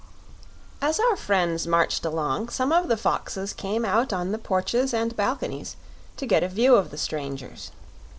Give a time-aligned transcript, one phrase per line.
[0.81, 5.15] As our friends marched along, some of the foxes came out on the porches and
[5.15, 5.75] balconies
[6.17, 7.69] to get a view of the strangers.